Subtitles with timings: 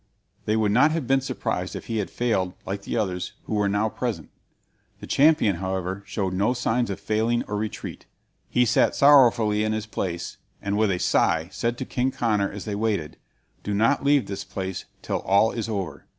[0.45, 3.83] They would not have been surprised if he had failed like the others, who now
[3.83, 4.31] were present.
[4.99, 8.07] The champion, however, showed no signs of failing or retreat.
[8.49, 12.65] He sat sorrowfully in his place, and with a sigh said to King Conor as
[12.65, 13.17] they waited:
[13.61, 16.07] "Do not leave this place till all is over.